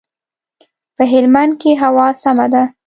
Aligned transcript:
په 0.95 1.03
هلمند 1.11 1.51
کښي 1.61 1.71
هوا 1.81 2.07
سمه 2.23 2.47
ده. 2.53 2.63